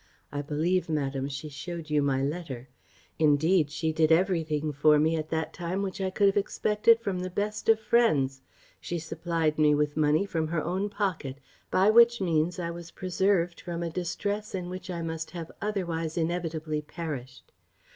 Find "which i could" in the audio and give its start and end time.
5.83-6.25